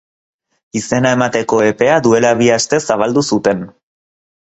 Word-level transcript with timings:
Izena 0.79 1.11
emateko 1.17 1.61
epea 1.67 2.01
duela 2.09 2.35
bi 2.43 2.51
aste 2.59 2.83
zabaldu 2.91 3.29
zuten. 3.35 3.67